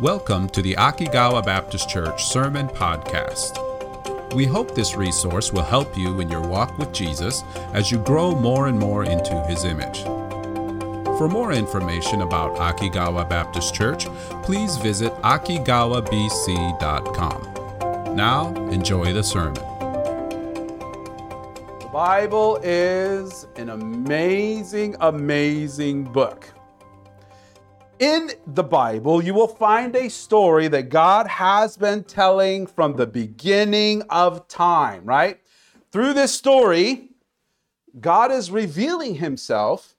[0.00, 3.64] Welcome to the Akigawa Baptist Church Sermon Podcast.
[4.34, 7.42] We hope this resource will help you in your walk with Jesus
[7.72, 10.02] as you grow more and more into his image.
[11.16, 14.04] For more information about Akigawa Baptist Church,
[14.42, 18.14] please visit akigawabc.com.
[18.14, 19.54] Now, enjoy the sermon.
[21.78, 26.52] The Bible is an amazing, amazing book.
[27.98, 33.06] In the Bible, you will find a story that God has been telling from the
[33.06, 35.40] beginning of time, right?
[35.92, 37.08] Through this story,
[37.98, 39.96] God is revealing himself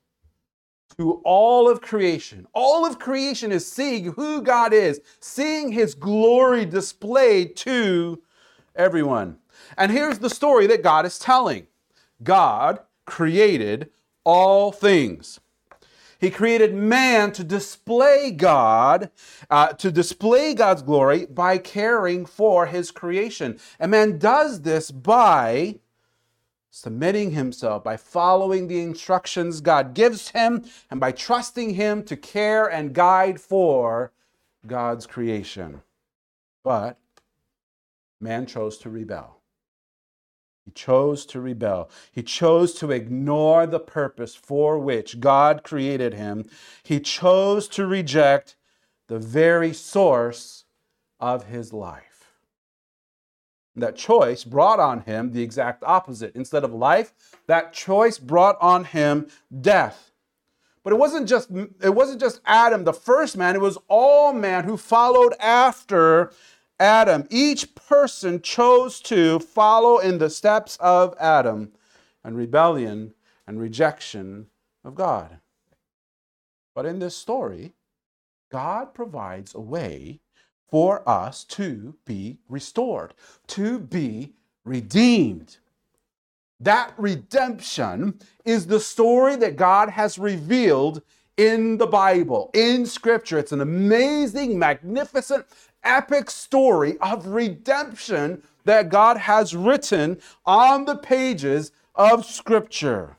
[0.97, 2.45] to all of creation.
[2.53, 8.21] All of creation is seeing who God is, seeing his glory displayed to
[8.75, 9.37] everyone.
[9.75, 11.65] And here's the story that God is telling
[12.21, 13.89] God created
[14.23, 15.39] all things.
[16.19, 19.11] He created man to display God,
[19.49, 23.59] uh, to display God's glory by caring for his creation.
[23.79, 25.79] And man does this by
[26.69, 32.67] submitting himself, by following the instructions God gives him, and by trusting him to care
[32.67, 34.11] and guide for
[34.65, 35.81] God's creation.
[36.63, 36.99] But
[38.19, 39.36] man chose to rebel.
[40.67, 41.89] He chose to rebel.
[42.11, 46.43] He chose to ignore the purpose for which God created him.
[46.83, 48.57] He chose to reject
[49.07, 50.65] the very source
[51.21, 52.33] of his life.
[53.77, 56.35] That choice brought on him the exact opposite.
[56.35, 57.13] Instead of life,
[57.45, 59.27] that choice brought on him
[59.61, 60.11] death.
[60.83, 64.65] But it wasn't just it wasn't just Adam, the first man, it was all man
[64.65, 66.33] who followed after
[66.79, 67.25] Adam.
[67.29, 71.71] Each person chose to follow in the steps of Adam
[72.23, 73.13] and rebellion
[73.47, 74.47] and rejection
[74.83, 75.39] of God.
[76.75, 77.73] But in this story,
[78.51, 80.19] God provides a way
[80.69, 83.13] for us to be restored,
[83.47, 85.57] to be redeemed.
[86.59, 91.01] That redemption is the story that God has revealed
[91.37, 93.37] in the Bible, in Scripture.
[93.37, 95.45] It's an amazing, magnificent,
[95.83, 103.15] epic story of redemption that God has written on the pages of Scripture.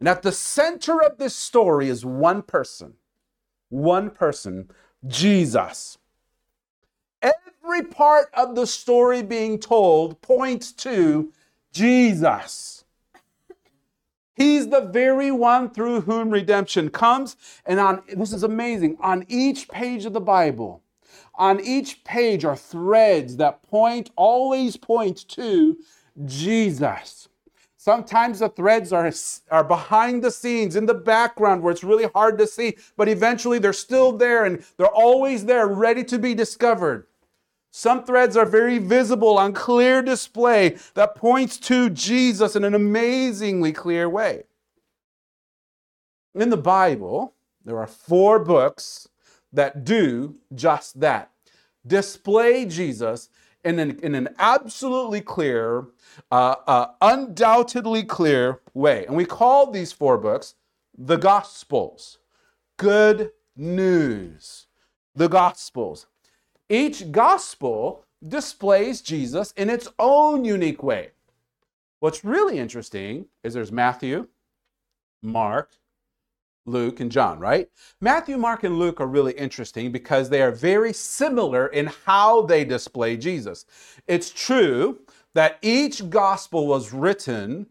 [0.00, 2.94] And at the center of this story is one person,
[3.68, 4.68] one person,
[5.06, 5.96] Jesus.
[7.22, 11.32] Every part of the story being told points to
[11.72, 12.81] Jesus.
[14.34, 17.36] He's the very one through whom redemption comes.
[17.66, 18.96] And on this is amazing.
[19.00, 20.82] On each page of the Bible,
[21.34, 25.78] on each page are threads that point, always point to
[26.24, 27.28] Jesus.
[27.76, 29.10] Sometimes the threads are,
[29.50, 33.58] are behind the scenes, in the background, where it's really hard to see, but eventually
[33.58, 37.08] they're still there and they're always there, ready to be discovered.
[37.74, 43.72] Some threads are very visible on clear display that points to Jesus in an amazingly
[43.72, 44.44] clear way.
[46.34, 47.32] In the Bible,
[47.64, 49.08] there are four books
[49.54, 51.30] that do just that
[51.86, 53.30] display Jesus
[53.64, 55.86] in an, in an absolutely clear,
[56.30, 59.06] uh, uh, undoubtedly clear way.
[59.06, 60.56] And we call these four books
[60.96, 62.18] the Gospels.
[62.76, 64.66] Good news.
[65.14, 66.06] The Gospels.
[66.72, 71.10] Each Gospel displays Jesus in its own unique way.
[72.00, 74.28] What's really interesting is there's Matthew,
[75.22, 75.72] Mark,
[76.64, 77.68] Luke, and John, right?
[78.00, 82.64] Matthew, Mark, and Luke are really interesting because they are very similar in how they
[82.64, 83.66] display Jesus.
[84.06, 85.00] It's true
[85.34, 87.66] that each gospel was written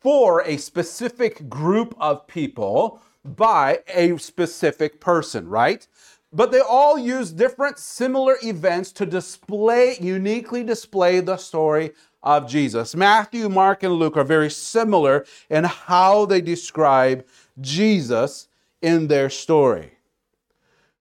[0.00, 5.86] for a specific group of people by a specific person, right?
[6.32, 12.94] But they all use different similar events to display, uniquely display the story of Jesus.
[12.94, 17.26] Matthew, Mark, and Luke are very similar in how they describe
[17.60, 18.48] Jesus
[18.82, 19.92] in their story.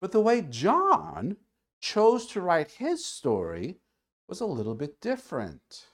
[0.00, 1.36] But the way John
[1.80, 3.78] chose to write his story
[4.28, 5.86] was a little bit different.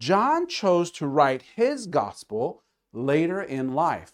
[0.00, 2.62] John chose to write his gospel
[2.92, 4.12] later in life.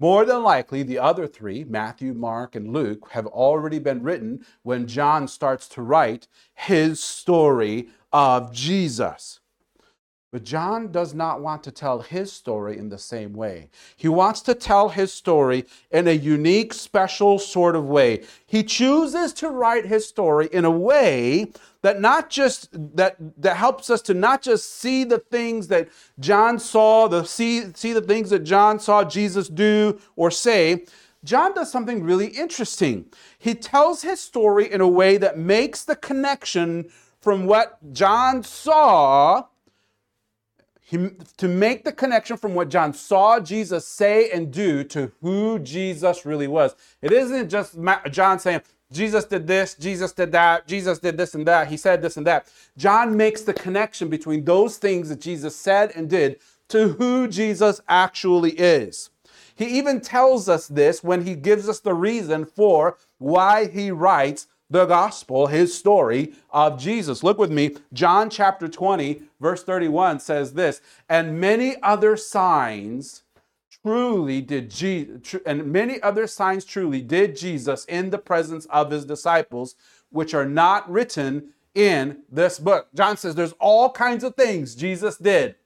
[0.00, 4.88] More than likely, the other three, Matthew, Mark, and Luke, have already been written when
[4.88, 9.40] John starts to write his story of Jesus.
[10.34, 13.68] But John does not want to tell his story in the same way.
[13.96, 18.24] He wants to tell his story in a unique, special sort of way.
[18.44, 21.52] He chooses to write his story in a way
[21.82, 25.88] that not just that that helps us to not just see the things that
[26.18, 30.84] John saw, the see see the things that John saw Jesus do or say,
[31.22, 33.04] John does something really interesting.
[33.38, 36.90] He tells his story in a way that makes the connection
[37.20, 39.44] from what John saw
[40.90, 46.26] to make the connection from what John saw Jesus say and do to who Jesus
[46.26, 46.74] really was.
[47.00, 47.76] It isn't just
[48.10, 52.02] John saying, Jesus did this, Jesus did that, Jesus did this and that, he said
[52.02, 52.46] this and that.
[52.76, 56.38] John makes the connection between those things that Jesus said and did
[56.68, 59.10] to who Jesus actually is.
[59.56, 64.48] He even tells us this when he gives us the reason for why he writes
[64.70, 67.22] the gospel, his story of Jesus.
[67.22, 67.76] Look with me.
[67.92, 73.22] John chapter 20, verse 31 says this And many other signs
[73.82, 79.04] truly did Jesus, and many other signs truly did Jesus in the presence of his
[79.04, 79.74] disciples,
[80.10, 82.88] which are not written in this book.
[82.94, 85.56] John says there's all kinds of things Jesus did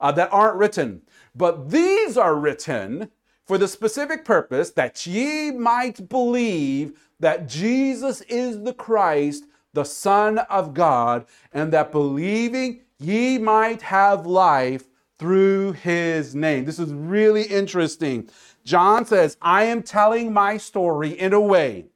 [0.00, 1.02] uh, that aren't written,
[1.34, 3.10] but these are written
[3.46, 10.38] for the specific purpose that ye might believe that Jesus is the Christ, the Son
[10.38, 14.88] of God, and that believing ye might have life
[15.18, 16.64] through his name.
[16.64, 18.28] This is really interesting.
[18.64, 21.86] John says, I am telling my story in a way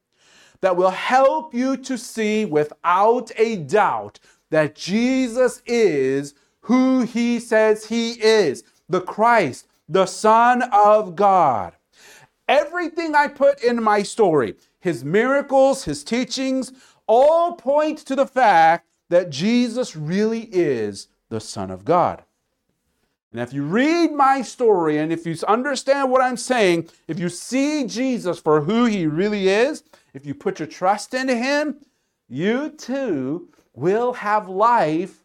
[0.61, 7.85] that will help you to see without a doubt that Jesus is who he says
[7.85, 11.73] he is the Christ, the Son of God.
[12.47, 16.73] Everything I put in my story, his miracles, his teachings,
[17.07, 22.21] all point to the fact that Jesus really is the Son of God.
[23.31, 27.29] And if you read my story and if you understand what I'm saying, if you
[27.29, 29.83] see Jesus for who he really is,
[30.13, 31.77] if you put your trust into him,
[32.27, 35.23] you too will have life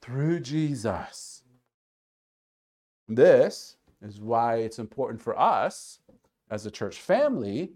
[0.00, 1.42] through Jesus.
[3.08, 5.98] This is why it's important for us
[6.48, 7.72] as a church family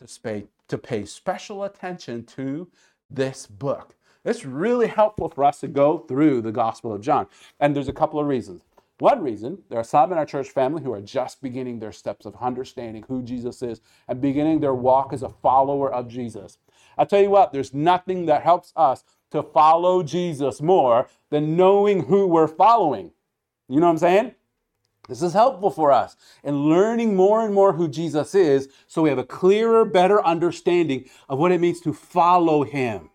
[0.00, 2.68] to pay, to pay special attention to
[3.10, 3.94] this book.
[4.24, 7.26] It's really helpful for us to go through the Gospel of John.
[7.58, 8.62] And there's a couple of reasons.
[8.98, 12.26] One reason, there are some in our church family who are just beginning their steps
[12.26, 16.58] of understanding who Jesus is and beginning their walk as a follower of Jesus.
[16.98, 22.04] I'll tell you what, there's nothing that helps us to follow Jesus more than knowing
[22.04, 23.12] who we're following.
[23.68, 24.34] You know what I'm saying?
[25.08, 29.08] This is helpful for us in learning more and more who Jesus is so we
[29.08, 33.10] have a clearer, better understanding of what it means to follow him.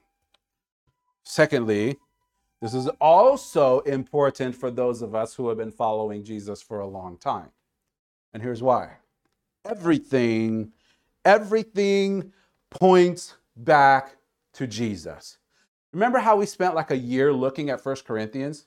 [1.24, 1.98] Secondly,
[2.62, 6.88] this is also important for those of us who have been following Jesus for a
[6.88, 7.50] long time.
[8.34, 8.98] And here's why
[9.64, 10.72] everything,
[11.24, 12.34] everything
[12.70, 14.18] points back
[14.54, 15.38] to Jesus.
[15.94, 18.66] Remember how we spent like a year looking at First Corinthians?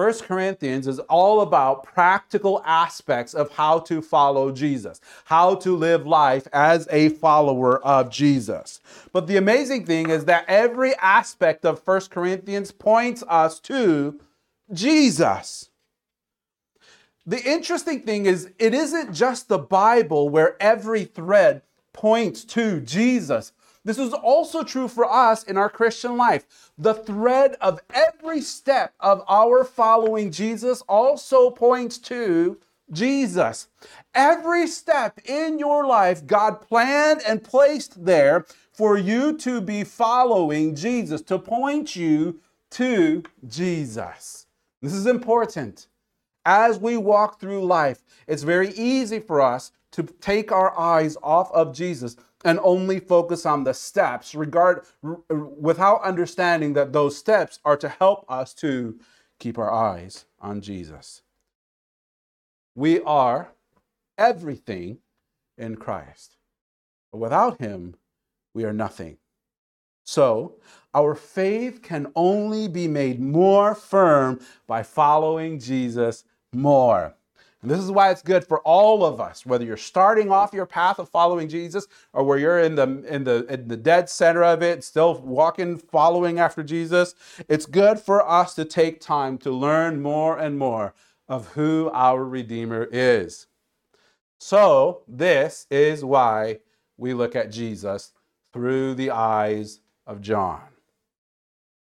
[0.00, 6.06] First Corinthians is all about practical aspects of how to follow Jesus, how to live
[6.06, 8.80] life as a follower of Jesus.
[9.12, 14.18] But the amazing thing is that every aspect of First Corinthians points us to
[14.72, 15.68] Jesus.
[17.26, 21.60] The interesting thing is, it isn't just the Bible where every thread
[21.92, 23.52] points to Jesus.
[23.84, 26.70] This is also true for us in our Christian life.
[26.76, 32.58] The thread of every step of our following Jesus also points to
[32.92, 33.68] Jesus.
[34.14, 40.74] Every step in your life, God planned and placed there for you to be following
[40.74, 42.40] Jesus, to point you
[42.70, 44.46] to Jesus.
[44.82, 45.86] This is important.
[46.44, 51.50] As we walk through life, it's very easy for us to take our eyes off
[51.52, 54.84] of Jesus and only focus on the steps regard
[55.28, 58.98] without understanding that those steps are to help us to
[59.38, 61.22] keep our eyes on Jesus.
[62.74, 63.52] We are
[64.16, 64.98] everything
[65.58, 66.36] in Christ.
[67.12, 67.96] But without him,
[68.54, 69.18] we are nothing.
[70.04, 70.56] So,
[70.94, 77.14] our faith can only be made more firm by following Jesus more.
[77.62, 80.64] And this is why it's good for all of us, whether you're starting off your
[80.64, 84.42] path of following Jesus or where you're in the in the in the dead center
[84.42, 87.14] of it, still walking, following after Jesus.
[87.48, 90.94] It's good for us to take time to learn more and more
[91.28, 93.46] of who our Redeemer is.
[94.38, 96.60] So, this is why
[96.96, 98.12] we look at Jesus
[98.54, 100.69] through the eyes of John.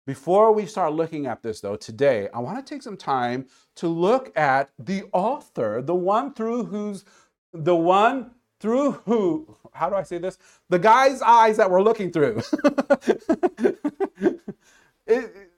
[0.06, 3.46] Before we start looking at this, though, today, I want to take some time
[3.76, 7.06] to look at the author, the one through whose,
[7.54, 10.38] the one through who, how do I say this?
[10.70, 12.42] The guy's eyes that we're looking through.
[15.08, 15.52] it,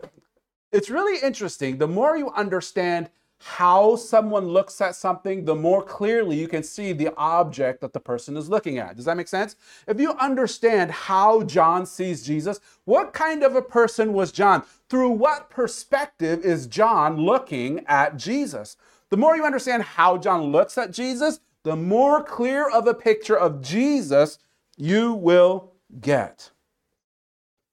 [0.72, 1.80] it's really interesting.
[1.80, 6.94] The more you understand how someone looks at something, the more clearly you can see
[6.94, 8.96] the object that the person is looking at.
[8.96, 9.56] Does that make sense?
[9.88, 14.64] If you understand how John sees Jesus, what kind of a person was John?
[14.90, 18.78] Through what perspective is John looking at Jesus?
[19.10, 23.38] The more you understand how John looks at Jesus, the more clear of a picture
[23.38, 24.40] of Jesus
[24.78, 26.52] you will get.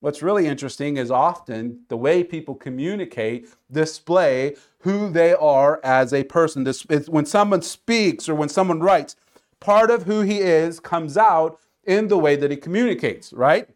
[0.03, 6.25] What's really interesting is often the way people communicate display who they are as a
[6.25, 6.65] person.
[6.65, 9.15] This, when someone speaks or when someone writes,
[9.61, 13.69] part of who he is comes out in the way that he communicates, right?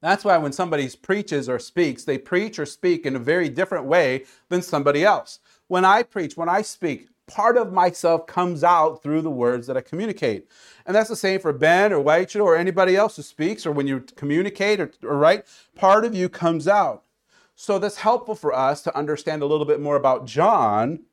[0.00, 3.86] That's why when somebody preaches or speaks, they preach or speak in a very different
[3.86, 5.40] way than somebody else.
[5.66, 9.76] When I preach, when I speak, part of myself comes out through the words that
[9.76, 10.48] I communicate.
[10.84, 13.86] And that's the same for Ben or Rachel or anybody else who speaks or when
[13.86, 15.44] you communicate or, or write,
[15.76, 17.04] part of you comes out.
[17.54, 21.04] So that's helpful for us to understand a little bit more about John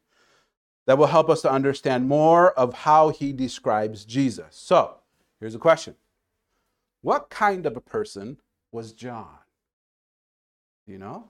[0.87, 4.55] that will help us to understand more of how he describes Jesus.
[4.55, 4.95] So
[5.39, 5.95] here's a question
[7.01, 8.37] What kind of a person
[8.71, 9.27] was John?
[10.87, 11.29] You know?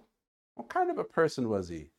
[0.55, 1.89] What kind of a person was he?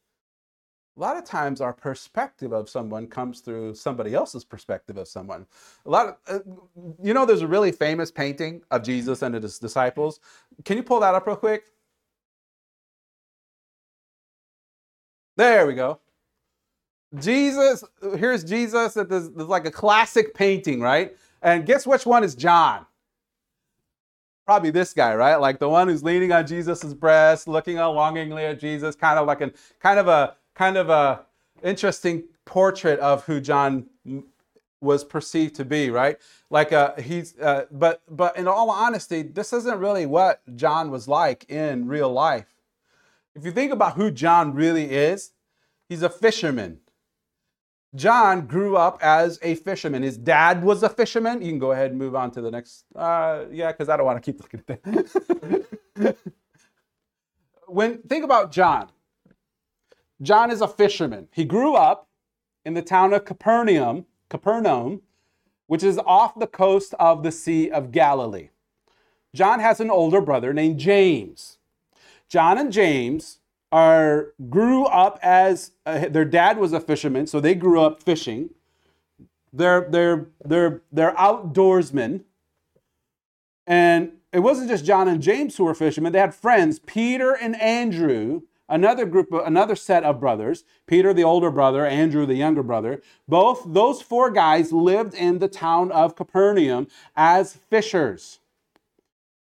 [0.98, 5.46] A lot of times our perspective of someone comes through somebody else's perspective of someone.
[5.86, 6.40] A lot of uh,
[7.02, 10.18] you know there's a really famous painting of jesus and his disciples.
[10.64, 11.66] Can you pull that up real quick?
[15.36, 16.00] There we go.
[17.18, 17.84] Jesus
[18.16, 21.16] here's jesus there's, there's like a classic painting right?
[21.42, 22.86] And guess which one is john?
[24.46, 25.36] Probably this guy, right?
[25.36, 29.42] Like the one who's leaning on Jesus's breast, looking longingly at Jesus, kind of like
[29.42, 31.24] a kind of a kind of a
[31.62, 33.86] interesting portrait of who John
[34.80, 36.18] was perceived to be, right?
[36.50, 41.06] Like uh, he's, uh, but but in all honesty, this isn't really what John was
[41.06, 42.54] like in real life.
[43.34, 45.32] If you think about who John really is,
[45.88, 46.80] he's a fisherman.
[47.94, 50.02] John grew up as a fisherman.
[50.02, 51.40] His dad was a fisherman.
[51.40, 52.84] You can go ahead and move on to the next.
[52.94, 56.16] Uh, yeah, because I don't want to keep looking at that.
[57.66, 58.88] when think about John,
[60.20, 61.28] John is a fisherman.
[61.32, 62.08] He grew up
[62.64, 65.02] in the town of Capernaum, Capernaum,
[65.66, 68.50] which is off the coast of the Sea of Galilee.
[69.34, 71.58] John has an older brother named James.
[72.28, 73.38] John and James
[73.70, 78.50] are grew up as uh, their dad was a fisherman, so they grew up fishing.
[79.52, 82.22] They're they're they're they're outdoorsmen.
[83.66, 86.12] And it wasn't just John and James who were fishermen.
[86.12, 91.24] They had friends, Peter and Andrew, another group, of another set of brothers, Peter, the
[91.24, 93.02] older brother, Andrew, the younger brother.
[93.26, 98.40] Both those four guys lived in the town of Capernaum as fishers.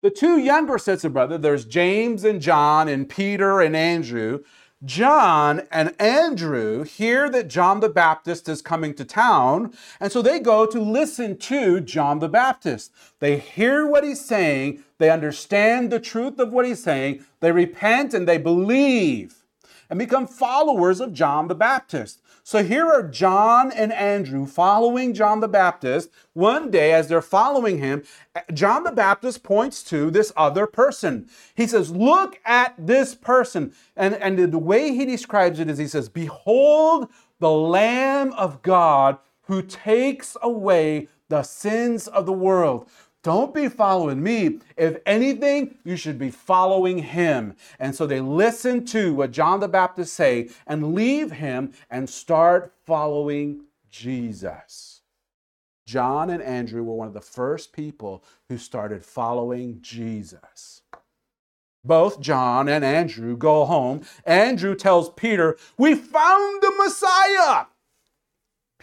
[0.02, 4.44] The two younger sets of brothers, there's James and John and Peter and Andrew.
[4.84, 10.40] John and Andrew hear that John the Baptist is coming to town, and so they
[10.40, 12.92] go to listen to John the Baptist.
[13.20, 18.14] They hear what he's saying, they understand the truth of what he's saying, they repent
[18.14, 19.44] and they believe
[19.90, 22.22] and become followers of John the Baptist.
[22.42, 26.10] So here are John and Andrew following John the Baptist.
[26.32, 28.04] One day, as they're following him,
[28.54, 31.30] John the Baptist points to this other person.
[31.54, 33.74] He says, Look at this person.
[33.98, 39.18] And, and the way he describes it is he says, Behold the Lamb of God
[39.44, 42.90] who takes away the sins of the world.
[43.24, 44.60] Don't be following me.
[44.76, 47.56] If anything, you should be following him.
[47.80, 52.74] And so they listen to what John the Baptist say and leave him and start
[52.86, 55.02] following Jesus.
[55.86, 60.82] John and Andrew were one of the first people who started following Jesus.
[61.86, 64.04] Both John and Andrew go home.
[64.26, 67.66] Andrew tells Peter, We found the Messiah.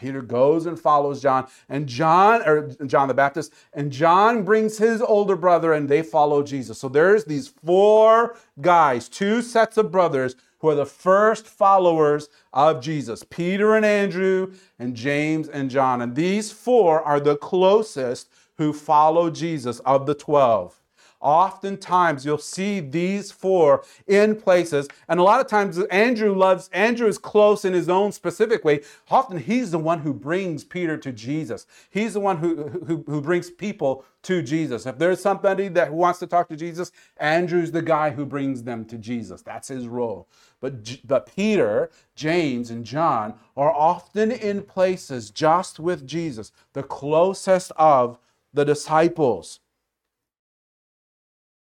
[0.01, 5.03] Peter goes and follows John, and John, or John the Baptist, and John brings his
[5.03, 6.79] older brother, and they follow Jesus.
[6.79, 12.83] So there's these four guys, two sets of brothers who are the first followers of
[12.83, 16.01] Jesus Peter and Andrew, and James and John.
[16.01, 20.80] And these four are the closest who follow Jesus of the 12.
[21.21, 27.07] Oftentimes you'll see these four in places, and a lot of times Andrew loves, Andrew
[27.07, 28.81] is close in his own specific way.
[29.11, 31.67] Often he's the one who brings Peter to Jesus.
[31.91, 34.87] He's the one who, who, who brings people to Jesus.
[34.87, 38.85] If there's somebody that wants to talk to Jesus, Andrew's the guy who brings them
[38.87, 39.43] to Jesus.
[39.43, 40.29] That's his role.
[40.61, 47.73] But, but Peter, James, and John are often in places just with Jesus, the closest
[47.77, 48.19] of
[48.53, 49.60] the disciples.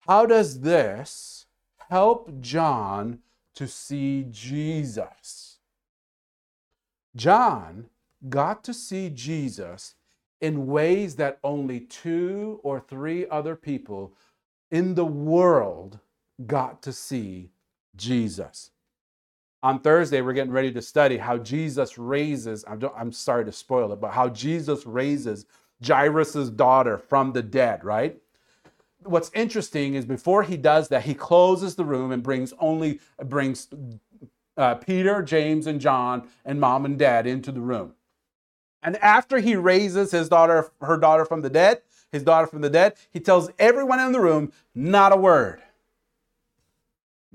[0.09, 1.47] How does this
[1.91, 3.21] help John
[3.55, 5.59] to see Jesus?
[7.15, 7.87] John
[8.29, 9.95] got to see Jesus
[10.41, 14.13] in ways that only two or three other people
[14.73, 16.01] in the world
[16.47, 17.51] got to see
[17.95, 18.71] Jesus.
[19.63, 23.93] On Thursday, we're getting ready to study how Jesus raises, I'm, I'm sorry to spoil
[23.93, 25.47] it, but how Jesus raises
[25.87, 28.19] Jairus' daughter from the dead, right?
[29.05, 33.69] What's interesting is before he does that, he closes the room and brings only brings
[34.57, 37.95] uh, Peter, James, and John and mom and dad into the room.
[38.83, 42.71] And after he raises his daughter, her daughter from the dead, his daughter from the
[42.71, 45.63] dead, he tells everyone in the room, not a word.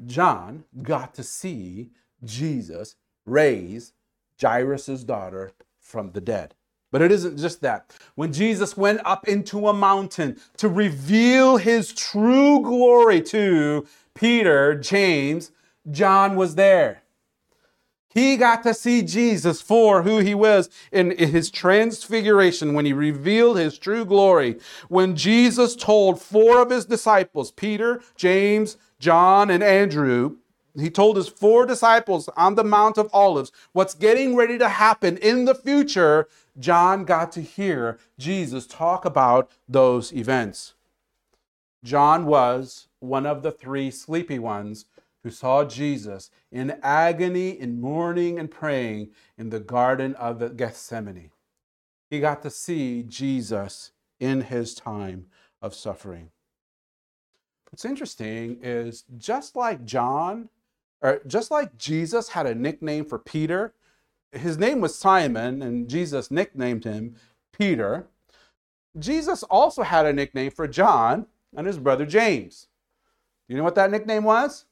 [0.05, 1.89] John got to see
[2.23, 2.95] Jesus
[3.25, 3.93] raise
[4.41, 6.53] Jairus' daughter from the dead.
[6.91, 7.93] But it isn't just that.
[8.15, 15.51] When Jesus went up into a mountain to reveal his true glory to Peter, James,
[15.91, 17.03] John was there.
[18.09, 23.59] He got to see Jesus for who he was in his transfiguration when he revealed
[23.59, 24.57] his true glory.
[24.87, 30.37] When Jesus told four of his disciples, Peter, James, John, and Andrew,
[30.83, 35.17] he told his four disciples on the Mount of Olives what's getting ready to happen
[35.17, 36.27] in the future.
[36.59, 40.75] John got to hear Jesus talk about those events.
[41.83, 44.85] John was one of the three sleepy ones
[45.23, 51.31] who saw Jesus in agony, in mourning, and praying in the Garden of Gethsemane.
[52.09, 55.25] He got to see Jesus in his time
[55.61, 56.29] of suffering.
[57.69, 60.49] What's interesting is just like John,
[61.01, 63.73] or just like Jesus had a nickname for Peter,
[64.31, 67.15] his name was Simon, and Jesus nicknamed him
[67.51, 68.07] Peter.
[68.97, 72.67] Jesus also had a nickname for John and his brother James.
[73.47, 74.65] Do you know what that nickname was?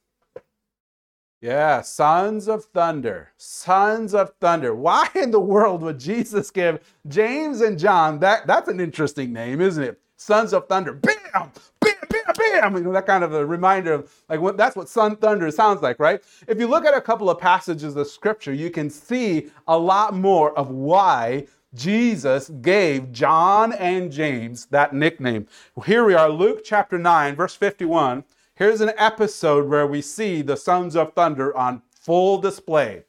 [1.42, 3.32] Yeah, sons of thunder.
[3.38, 4.74] Sons of thunder.
[4.74, 8.48] Why in the world would Jesus give James and John that?
[8.48, 10.00] That's an interesting name, isn't it?
[10.18, 10.94] Sons of thunder.
[10.94, 11.95] Bam, bam,
[12.26, 12.78] bam, bam.
[12.78, 15.82] You know, that kind of a reminder of like what that's what sun thunder sounds
[15.82, 16.22] like, right?
[16.48, 20.14] If you look at a couple of passages of scripture, you can see a lot
[20.16, 25.48] more of why Jesus gave John and James that nickname.
[25.86, 28.24] Here we are, Luke chapter 9, verse 51.
[28.56, 33.04] Here's an episode where we see the sons of thunder on full display.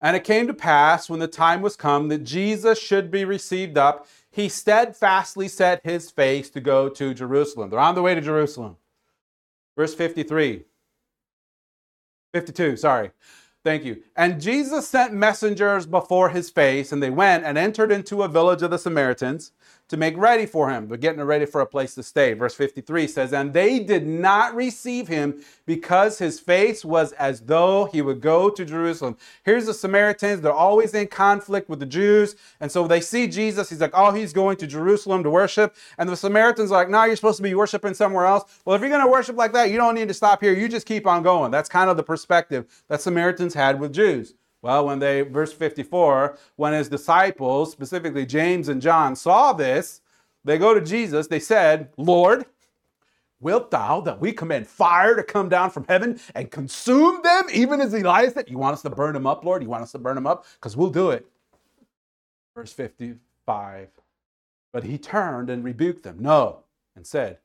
[0.00, 3.78] And it came to pass when the time was come that Jesus should be received
[3.78, 7.70] up, he steadfastly set his face to go to Jerusalem.
[7.70, 8.76] They're on the way to Jerusalem.
[9.76, 10.64] Verse 53.
[12.32, 13.12] 52, sorry.
[13.62, 14.02] Thank you.
[14.16, 18.62] And Jesus sent messengers before his face, and they went and entered into a village
[18.62, 19.52] of the Samaritans
[19.88, 20.88] to make ready for him.
[20.88, 22.32] They're getting ready for a place to stay.
[22.32, 27.86] Verse 53 says, And they did not receive him because his face was as though
[27.86, 29.16] he would go to Jerusalem.
[29.44, 30.40] Here's the Samaritans.
[30.40, 32.36] They're always in conflict with the Jews.
[32.60, 33.68] And so they see Jesus.
[33.68, 35.76] He's like, Oh, he's going to Jerusalem to worship.
[35.98, 38.44] And the Samaritans are like, No, you're supposed to be worshiping somewhere else.
[38.64, 40.54] Well, if you're going to worship like that, you don't need to stop here.
[40.54, 41.50] You just keep on going.
[41.50, 44.34] That's kind of the perspective that Samaritans had with Jews.
[44.64, 50.00] Well, when they, verse 54, when his disciples, specifically James and John, saw this,
[50.42, 51.26] they go to Jesus.
[51.26, 52.46] They said, Lord,
[53.40, 57.82] wilt thou that we command fire to come down from heaven and consume them, even
[57.82, 58.48] as Elias did?
[58.48, 59.62] You want us to burn them up, Lord?
[59.62, 60.46] You want us to burn them up?
[60.54, 61.26] Because we'll do it.
[62.56, 63.88] Verse 55.
[64.72, 66.16] But he turned and rebuked them.
[66.20, 66.60] No,
[66.96, 67.36] and said,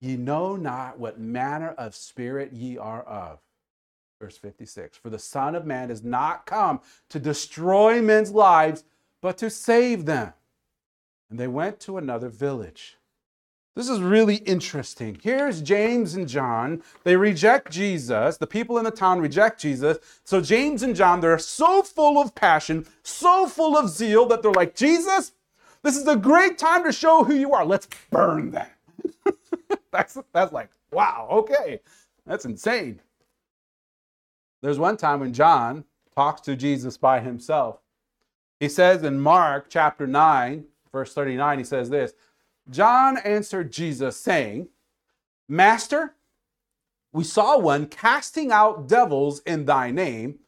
[0.00, 3.38] Ye know not what manner of spirit ye are of.
[4.24, 8.84] Verse 56 For the Son of Man is not come to destroy men's lives,
[9.20, 10.32] but to save them.
[11.28, 12.96] And they went to another village.
[13.76, 15.18] This is really interesting.
[15.22, 16.82] Here's James and John.
[17.02, 18.38] They reject Jesus.
[18.38, 19.98] The people in the town reject Jesus.
[20.24, 24.52] So, James and John, they're so full of passion, so full of zeal that they're
[24.52, 25.32] like, Jesus,
[25.82, 27.66] this is a great time to show who you are.
[27.66, 28.68] Let's burn them.
[29.90, 31.80] that's, that's like, wow, okay.
[32.24, 33.00] That's insane.
[34.64, 37.80] There's one time when John talks to Jesus by himself.
[38.58, 42.14] He says in Mark chapter 9, verse 39, he says this
[42.70, 44.68] John answered Jesus, saying,
[45.46, 46.14] Master,
[47.12, 50.38] we saw one casting out devils in thy name,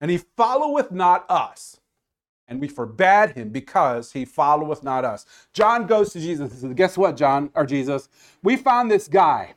[0.00, 1.78] and he followeth not us.
[2.48, 5.26] And we forbade him because he followeth not us.
[5.52, 8.08] John goes to Jesus and says, Guess what, John, or Jesus?
[8.42, 9.54] We found this guy.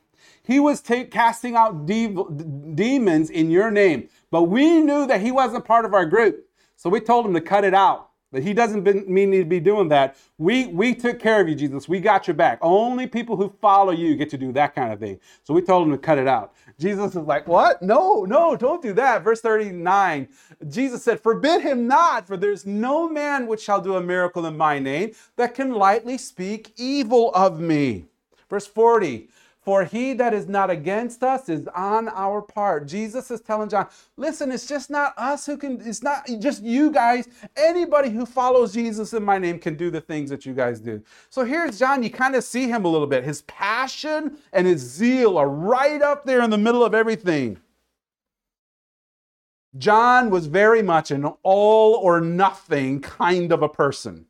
[0.48, 5.66] He was t- casting out demons in your name, but we knew that he wasn't
[5.66, 6.48] part of our group.
[6.74, 8.08] So we told him to cut it out.
[8.32, 10.16] That he doesn't mean to be doing that.
[10.38, 11.86] We we took care of you, Jesus.
[11.86, 12.58] We got your back.
[12.62, 15.20] Only people who follow you get to do that kind of thing.
[15.44, 16.54] So we told him to cut it out.
[16.78, 17.82] Jesus is like, What?
[17.82, 19.22] No, no, don't do that.
[19.22, 20.28] Verse 39,
[20.68, 24.56] Jesus said, Forbid him not, for there's no man which shall do a miracle in
[24.56, 28.06] my name that can lightly speak evil of me.
[28.48, 29.28] Verse 40,
[29.68, 32.86] for he that is not against us is on our part.
[32.86, 36.90] Jesus is telling John, listen, it's just not us who can, it's not just you
[36.90, 37.28] guys.
[37.54, 41.02] Anybody who follows Jesus in my name can do the things that you guys do.
[41.28, 43.24] So here's John, you kind of see him a little bit.
[43.24, 47.58] His passion and his zeal are right up there in the middle of everything.
[49.76, 54.27] John was very much an all or nothing kind of a person.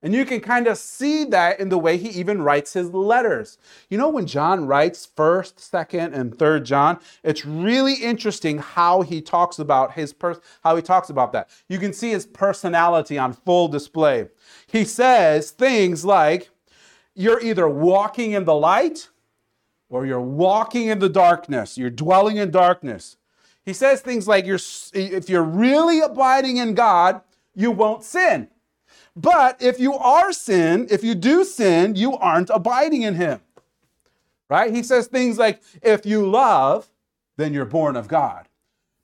[0.00, 3.58] And you can kind of see that in the way he even writes his letters.
[3.90, 9.20] You know, when John writes 1st, 2nd, and 3rd John, it's really interesting how he
[9.20, 11.50] talks about his pers- how he talks about that.
[11.68, 14.28] You can see his personality on full display.
[14.68, 16.50] He says things like,
[17.14, 19.08] You're either walking in the light
[19.88, 21.76] or you're walking in the darkness.
[21.76, 23.16] You're dwelling in darkness.
[23.64, 24.60] He says things like, you're,
[24.94, 27.20] If you're really abiding in God,
[27.52, 28.48] you won't sin.
[29.20, 33.40] But if you are sin, if you do sin, you aren't abiding in him.
[34.48, 34.72] Right?
[34.72, 36.88] He says things like, if you love,
[37.36, 38.48] then you're born of God.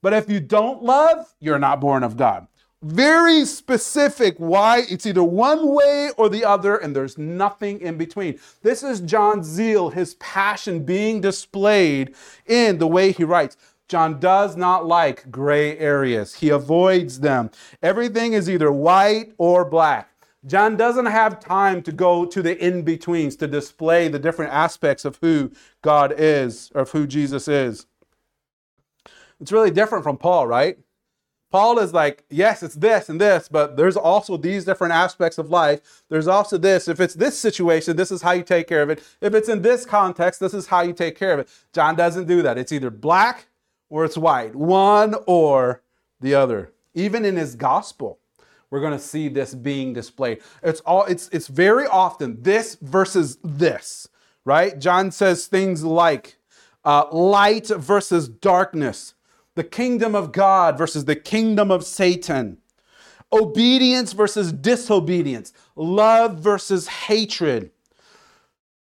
[0.03, 2.47] But if you don't love, you're not born of God.
[2.81, 8.39] Very specific why it's either one way or the other, and there's nothing in between.
[8.63, 12.15] This is John's zeal, his passion being displayed
[12.47, 13.57] in the way he writes.
[13.89, 17.51] John does not like gray areas, he avoids them.
[17.83, 20.11] Everything is either white or black.
[20.47, 25.05] John doesn't have time to go to the in betweens to display the different aspects
[25.05, 27.87] of who God is or of who Jesus is.
[29.41, 30.79] It's really different from Paul, right?
[31.51, 35.51] Paul is like, yes, it's this and this, but there's also these different aspects of
[35.51, 36.03] life.
[36.09, 36.89] There's also this.
[36.89, 39.03] If it's this situation, this is how you take care of it.
[39.21, 41.49] If it's in this context, this is how you take care of it.
[41.73, 42.59] John doesn't do that.
[42.59, 43.47] It's either black
[43.95, 45.81] or it's white, one or
[46.21, 46.73] the other.
[46.95, 48.19] Even in his gospel,
[48.69, 50.41] we're going to see this being displayed.
[50.65, 54.09] It's all it's it's very often this versus this,
[54.45, 54.77] right?
[54.81, 56.39] John says things like
[56.85, 59.15] uh, light versus darkness,
[59.55, 62.59] the kingdom of God versus the kingdom of Satan,
[63.33, 67.71] obedience versus disobedience, love versus hatred.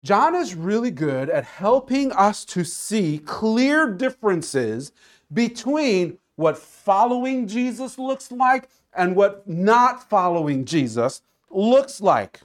[0.04, 4.90] John is really good at helping us to see clear differences
[5.32, 12.40] between what following Jesus looks like and what not following Jesus looks like.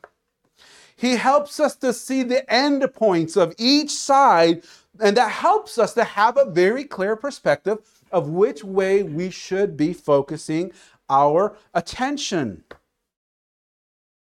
[0.95, 4.63] He helps us to see the end points of each side,
[4.99, 7.79] and that helps us to have a very clear perspective
[8.11, 10.71] of which way we should be focusing
[11.09, 12.63] our attention.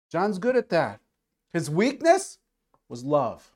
[0.10, 1.02] John's good at that.
[1.52, 2.40] His weakness
[2.90, 3.52] was love.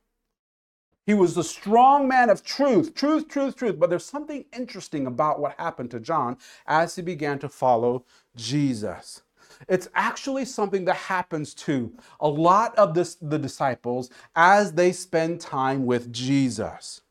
[1.05, 3.79] He was the strong man of truth, truth, truth, truth.
[3.79, 6.37] But there's something interesting about what happened to John
[6.67, 9.23] as he began to follow Jesus.
[9.67, 15.41] It's actually something that happens to a lot of this, the disciples as they spend
[15.41, 17.01] time with Jesus.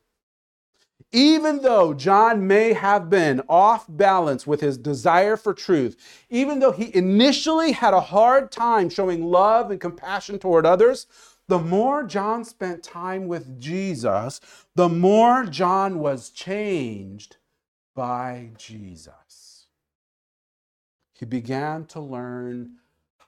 [1.10, 5.96] Even though John may have been off balance with his desire for truth,
[6.28, 11.06] even though he initially had a hard time showing love and compassion toward others,
[11.48, 14.40] the more John spent time with Jesus,
[14.74, 17.38] the more John was changed
[17.94, 19.66] by Jesus.
[21.14, 22.76] He began to learn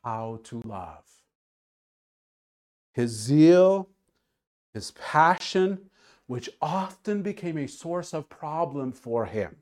[0.05, 1.05] how to love.
[2.93, 3.89] His zeal,
[4.75, 5.91] his passion,
[6.27, 9.57] which often became a source of problem for him.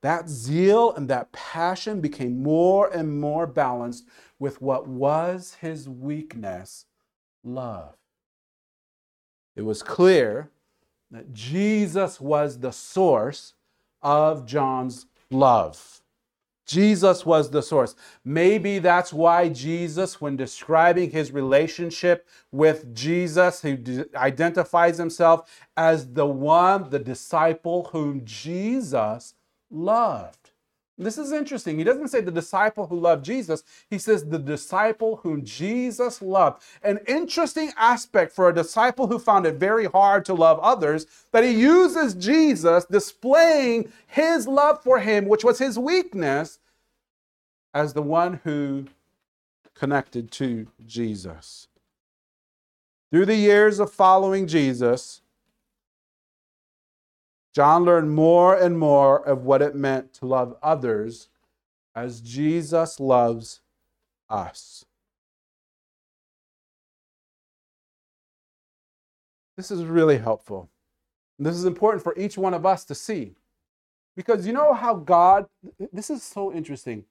[0.00, 6.86] That zeal and that passion became more and more balanced with what was his weakness
[7.44, 7.94] love.
[9.56, 10.50] It was clear
[11.10, 13.54] that Jesus was the source
[14.00, 16.00] of John's love.
[16.64, 17.94] Jesus was the source.
[18.24, 26.26] Maybe that's why Jesus, when describing his relationship with Jesus, he identifies himself as the
[26.26, 29.34] one, the disciple whom Jesus
[29.70, 30.41] loved.
[31.02, 31.78] This is interesting.
[31.78, 36.62] He doesn't say the disciple who loved Jesus, he says the disciple whom Jesus loved.
[36.82, 41.44] An interesting aspect for a disciple who found it very hard to love others that
[41.44, 46.58] he uses Jesus displaying his love for him, which was his weakness,
[47.74, 48.86] as the one who
[49.74, 51.68] connected to Jesus.
[53.10, 55.21] Through the years of following Jesus,
[57.54, 61.28] John learned more and more of what it meant to love others
[61.94, 63.60] as Jesus loves
[64.30, 64.86] us.
[69.56, 70.70] This is really helpful.
[71.38, 73.34] This is important for each one of us to see.
[74.16, 75.46] Because you know how God,
[75.92, 77.04] this is so interesting.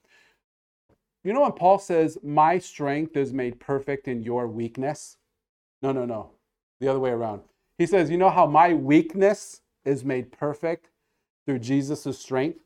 [1.24, 5.18] You know when Paul says, My strength is made perfect in your weakness?
[5.82, 6.32] No, no, no.
[6.80, 7.42] The other way around.
[7.78, 10.90] He says, You know how my weakness is made perfect
[11.46, 12.60] through Jesus' strength?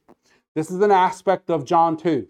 [0.53, 2.27] This is an aspect of John 2.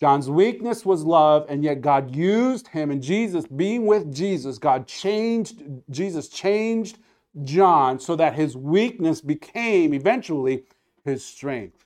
[0.00, 4.86] John's weakness was love, and yet God used him and Jesus, being with Jesus, God
[4.86, 6.98] changed, Jesus changed
[7.42, 10.64] John so that his weakness became eventually
[11.04, 11.84] his strength.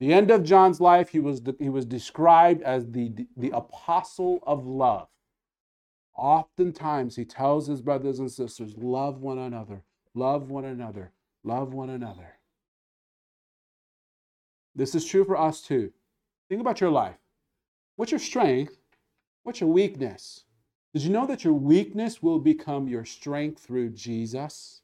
[0.00, 4.66] The end of John's life, he was, he was described as the, the apostle of
[4.66, 5.08] love.
[6.14, 9.82] Oftentimes, he tells his brothers and sisters, love one another,
[10.14, 11.12] love one another,
[11.46, 12.36] love one another.
[14.74, 15.92] This is true for us too.
[16.48, 17.16] Think about your life.
[17.96, 18.76] What's your strength?
[19.42, 20.44] What's your weakness?
[20.92, 24.82] Did you know that your weakness will become your strength through Jesus?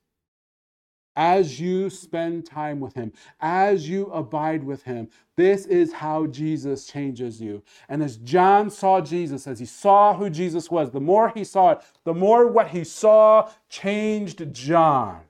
[1.14, 6.86] As you spend time with Him, as you abide with Him, this is how Jesus
[6.86, 7.62] changes you.
[7.88, 11.72] And as John saw Jesus, as he saw who Jesus was, the more he saw
[11.72, 15.20] it, the more what he saw changed John.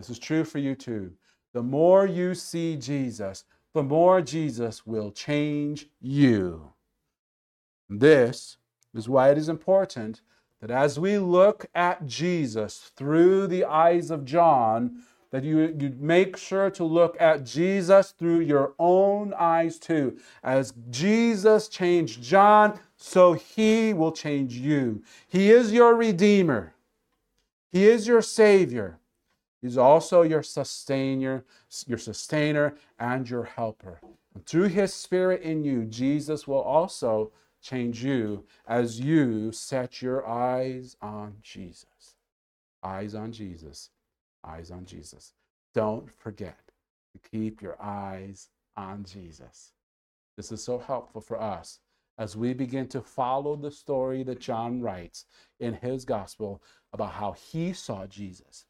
[0.00, 1.12] This is true for you too.
[1.52, 6.72] The more you see Jesus, the more Jesus will change you.
[7.90, 8.56] This
[8.94, 10.22] is why it is important
[10.62, 16.38] that as we look at Jesus through the eyes of John, that you, you make
[16.38, 20.18] sure to look at Jesus through your own eyes too.
[20.42, 25.02] As Jesus changed John, so he will change you.
[25.28, 26.72] He is your Redeemer,
[27.70, 28.99] He is your Savior.
[29.62, 31.44] He's also your sustainer,
[31.86, 34.00] your sustainer and your helper.
[34.34, 40.26] And through his spirit in you, Jesus will also change you as you set your
[40.26, 42.16] eyes on Jesus.
[42.82, 43.90] Eyes on Jesus.
[44.44, 45.34] Eyes on Jesus.
[45.74, 46.58] Don't forget
[47.12, 49.72] to keep your eyes on Jesus.
[50.36, 51.80] This is so helpful for us
[52.18, 55.26] as we begin to follow the story that John writes
[55.58, 58.64] in his gospel about how he saw Jesus.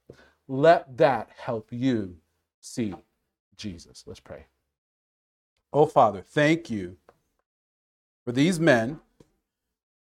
[0.50, 2.16] Let that help you
[2.60, 2.92] see
[3.56, 4.02] Jesus.
[4.04, 4.46] Let's pray.
[5.72, 6.96] Oh, Father, thank you
[8.24, 8.98] for these men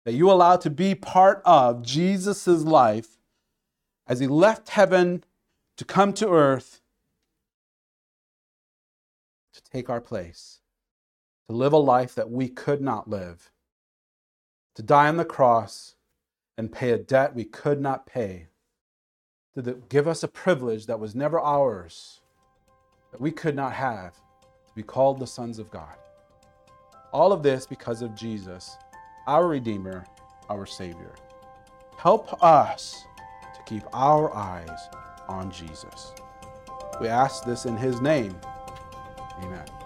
[0.07, 3.19] that you allowed to be part of Jesus' life
[4.07, 5.23] as he left heaven
[5.77, 6.81] to come to earth
[9.53, 10.61] to take our place,
[11.47, 13.51] to live a life that we could not live,
[14.77, 15.95] to die on the cross
[16.57, 18.47] and pay a debt we could not pay,
[19.55, 22.21] to give us a privilege that was never ours,
[23.11, 25.97] that we could not have, to be called the sons of God.
[27.13, 28.77] All of this because of Jesus,
[29.27, 30.07] our Redeemer,
[30.49, 31.15] our Savior.
[31.99, 33.05] Help us
[33.55, 34.89] to keep our eyes
[35.29, 36.13] on Jesus.
[37.01, 38.35] We ask this in His name.
[39.43, 39.82] Amen.